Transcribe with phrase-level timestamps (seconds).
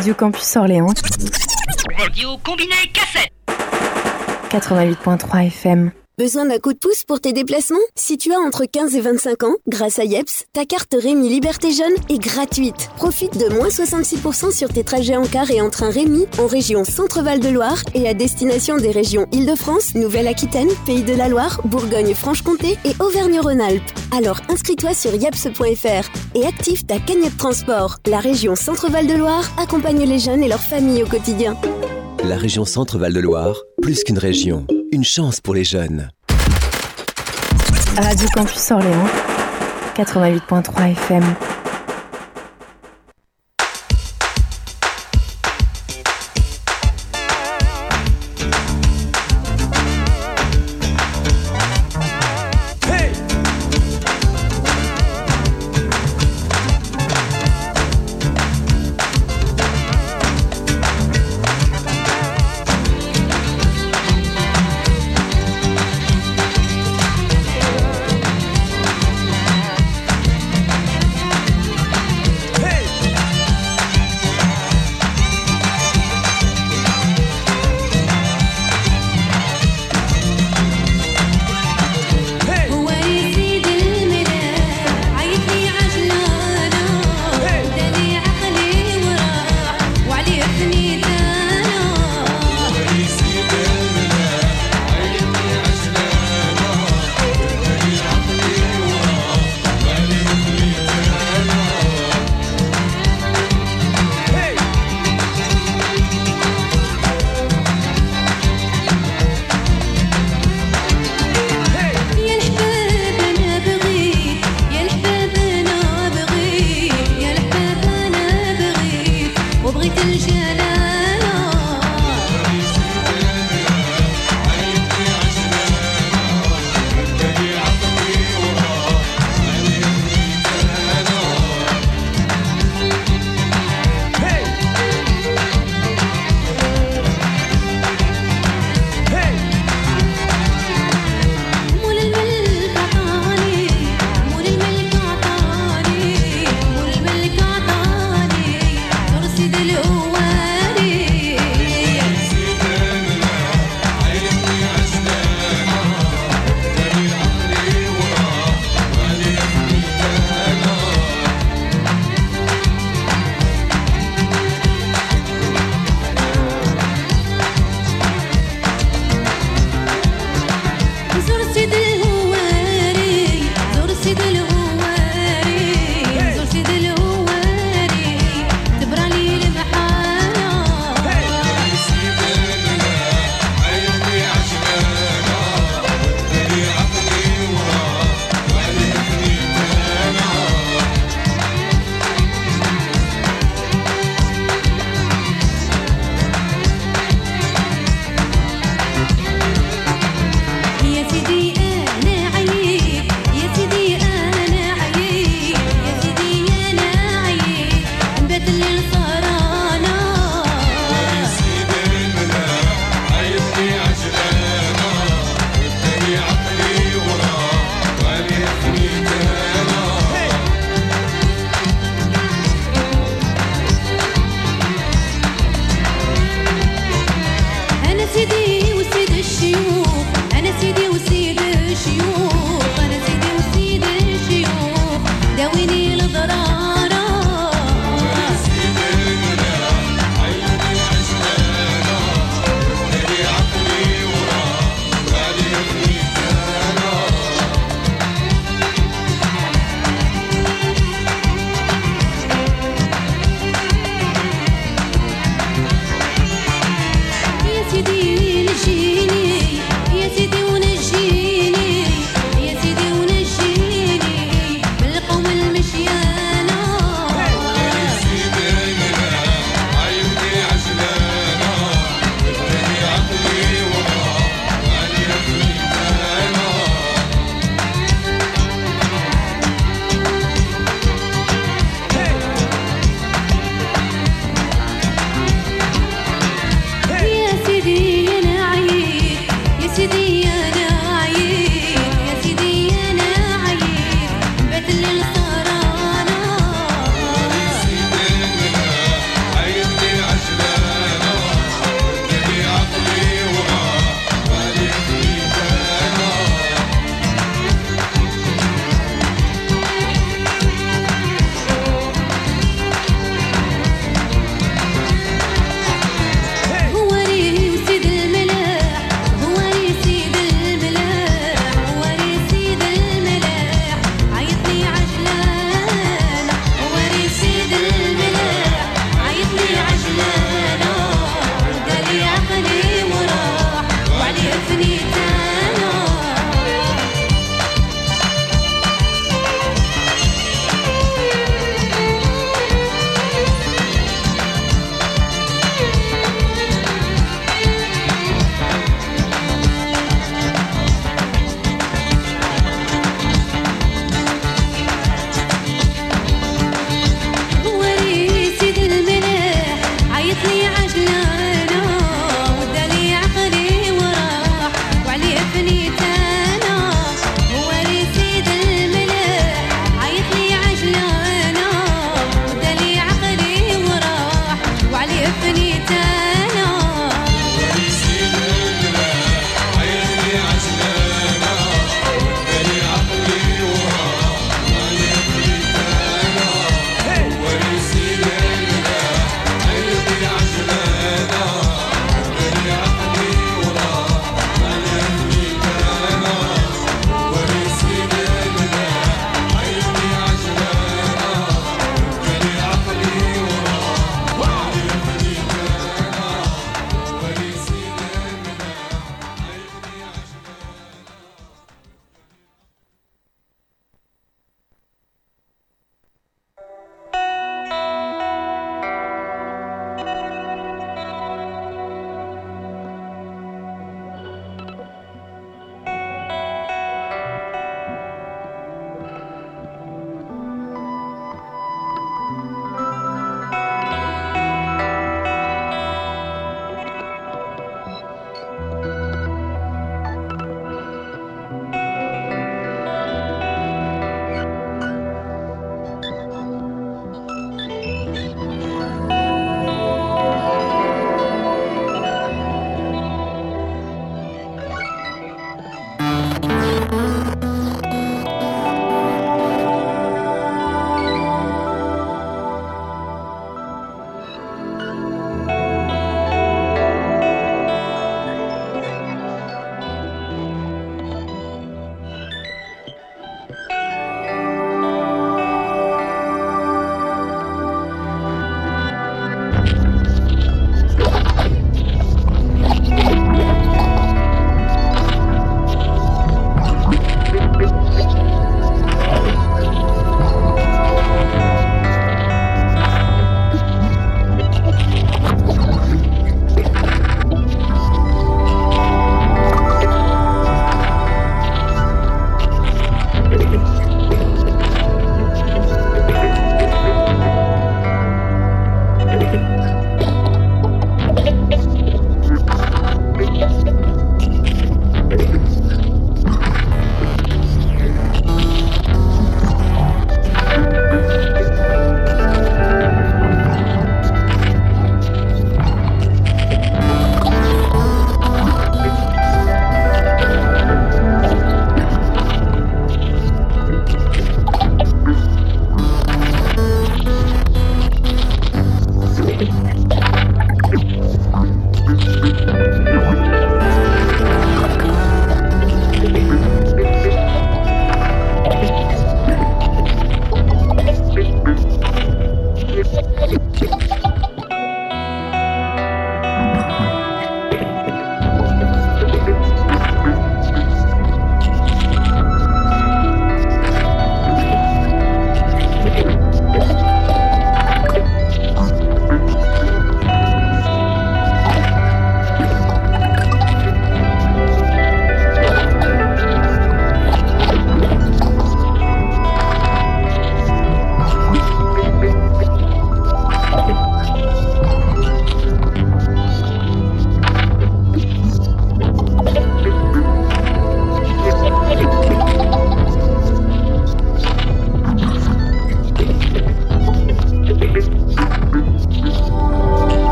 [0.00, 0.94] Radio Campus Orléans.
[1.98, 3.30] Radio combiné cassette.
[4.50, 5.90] 88.3 FM.
[6.20, 7.78] Besoin d'un coup de pouce pour tes déplacements?
[7.94, 11.72] Si tu as entre 15 et 25 ans, grâce à Yeps, ta carte Rémi Liberté
[11.72, 12.90] Jeune est gratuite.
[12.98, 16.84] Profite de moins 66% sur tes trajets en car et en train Rémi en région
[16.84, 22.76] Centre-Val de Loire et à destination des régions Île-de-France, Nouvelle-Aquitaine, Pays de la Loire, Bourgogne-Franche-Comté
[22.84, 23.90] et Auvergne-Rhône-Alpes.
[24.14, 27.96] Alors inscris-toi sur yeps.fr et active ta cagnotte transport.
[28.06, 31.56] La région Centre-Val de Loire accompagne les jeunes et leurs familles au quotidien.
[32.24, 36.10] La région Centre-Val de Loire, plus qu'une région, une chance pour les jeunes.
[37.96, 39.08] Radio Campus Orléans.
[39.96, 41.24] 88.3 FM.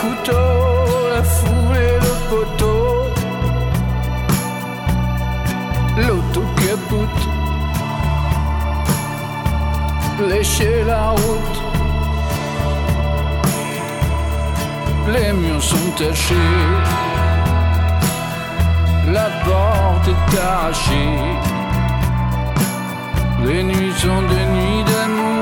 [0.00, 0.50] couteau,
[1.14, 2.84] la foule et le poteau.
[6.06, 7.22] L'auto capote,
[10.28, 11.58] lécher la route.
[15.12, 16.34] Les murs sont tachés,
[19.16, 21.18] la porte est arrachée.
[23.44, 25.38] Les nuits sont des nuits d'amour.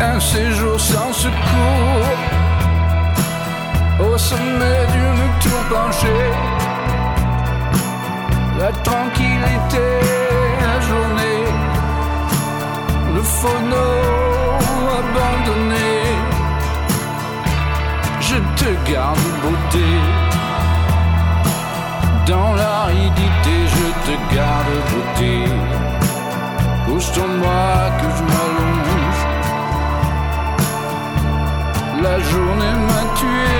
[0.00, 2.08] Un séjour sans secours
[4.00, 6.30] au sommet d'une tour penchée.
[8.58, 9.86] La tranquillité,
[10.62, 11.44] la journée,
[13.14, 13.86] le phono
[15.00, 15.90] abandonné.
[18.20, 19.88] Je te garde beauté
[22.26, 25.93] dans l'aridité, je te garde beauté.
[26.86, 29.22] Couche ton bras que je m'allonge.
[32.02, 33.54] La journée m'a tué.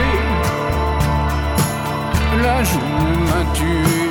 [2.43, 4.04] La journée m'a tué.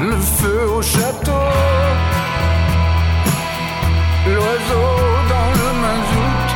[0.00, 1.32] le feu au château,
[4.26, 4.90] l'oiseau
[5.32, 6.48] dans le mazout,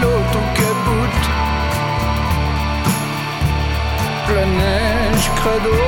[0.00, 1.18] l'autre cabout,
[4.34, 5.78] la neige crado,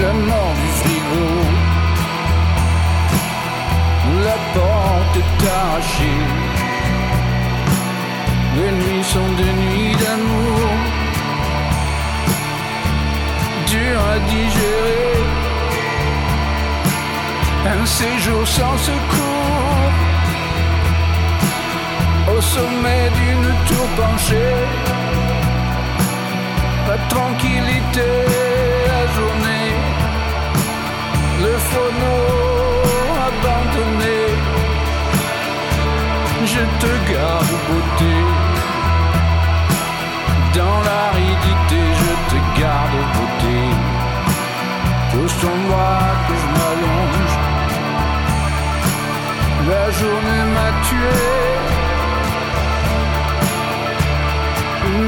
[0.00, 1.26] la mort du frigo,
[4.24, 6.22] la porte est arrachée,
[8.56, 9.97] les nuits sont des nuits.
[14.12, 15.14] à digérer.
[17.66, 19.92] Un séjour sans secours
[22.34, 24.54] au sommet d'une tour penchée.
[26.86, 28.08] Pas de tranquillité
[28.92, 29.70] la journée,
[31.44, 32.16] le phono
[33.28, 34.20] abandonné.
[36.52, 38.16] Je te garde beauté
[40.54, 41.04] dans la
[43.14, 43.60] beauté.
[45.12, 45.92] Tous en moi
[46.26, 47.34] que je m'allonge.
[49.70, 51.18] La journée m'a tué.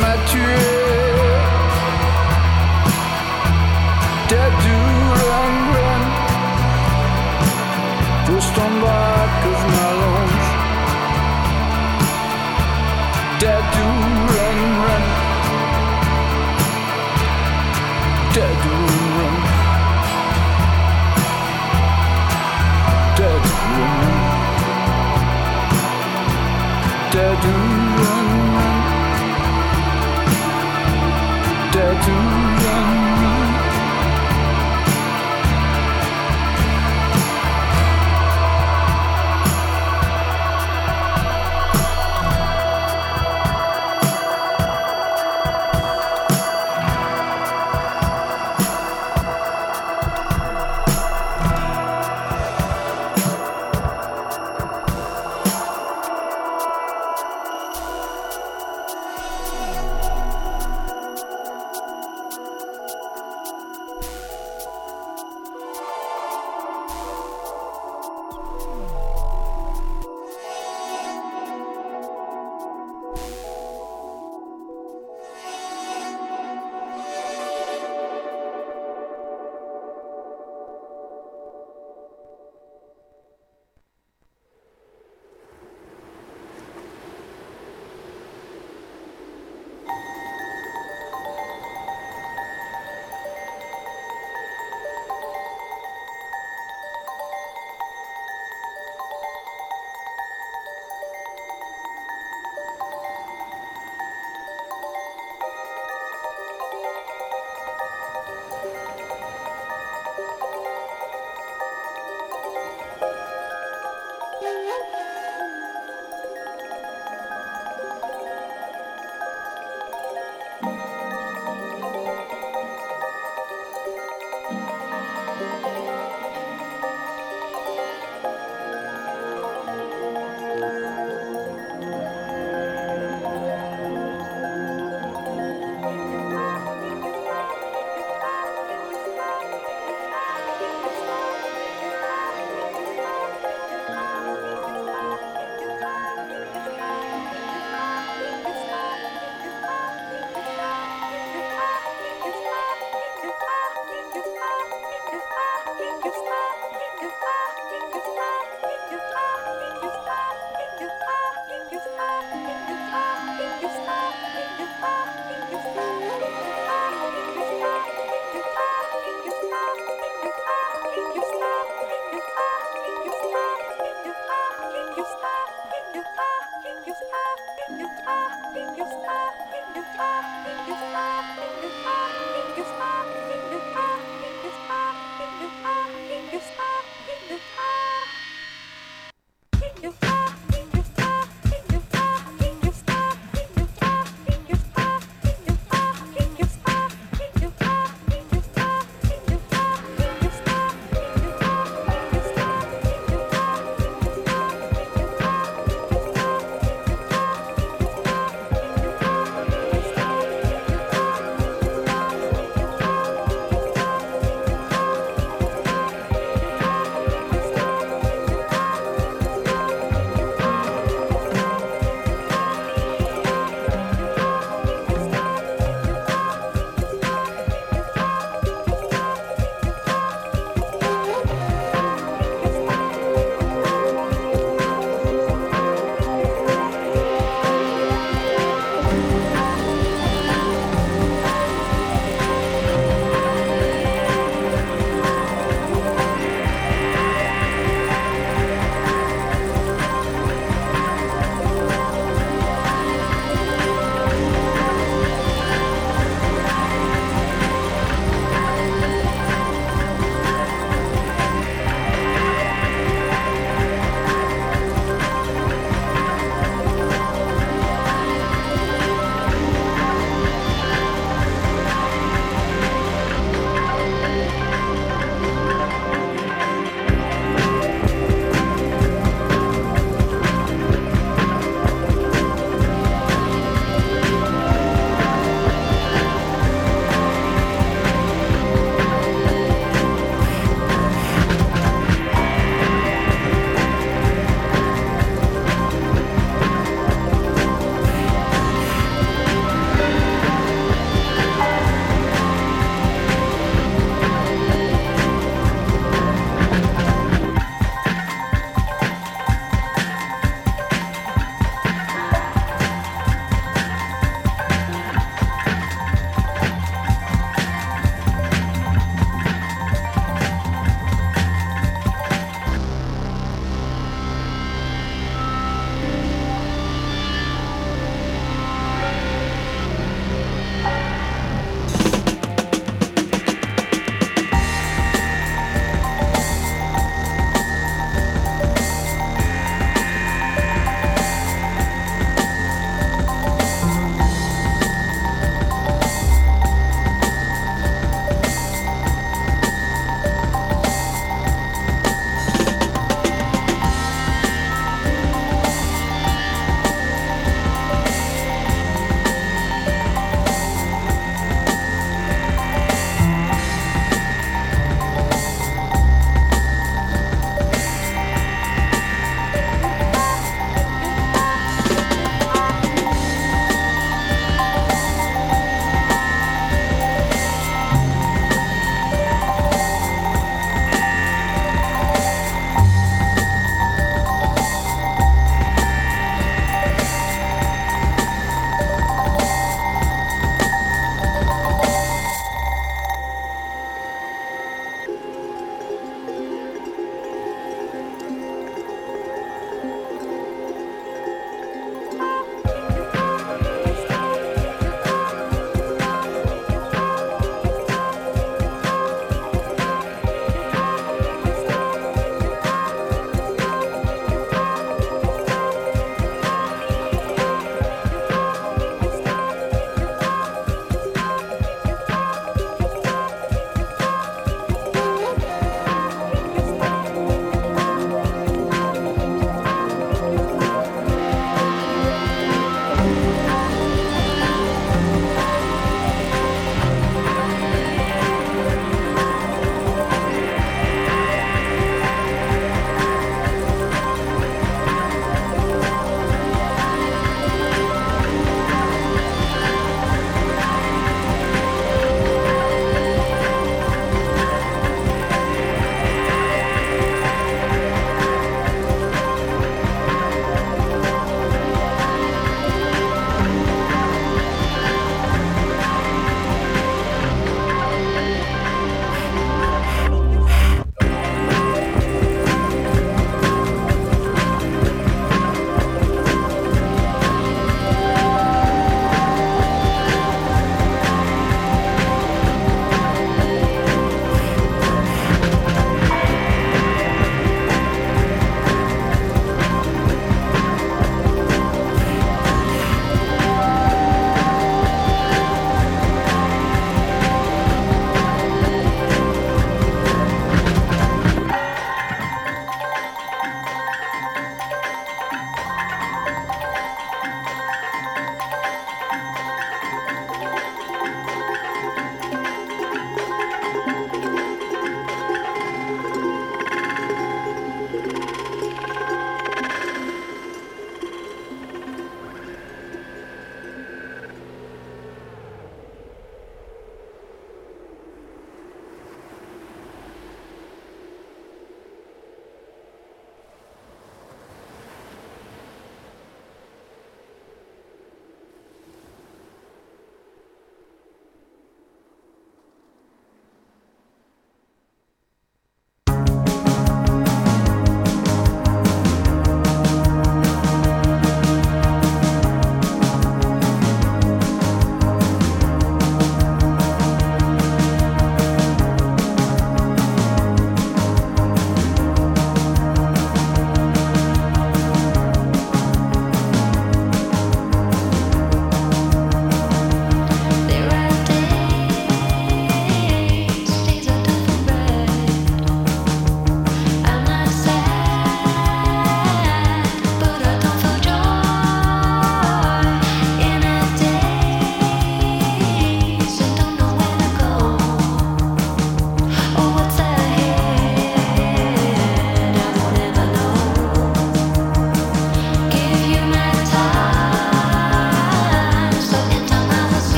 [0.00, 0.85] M'a tué.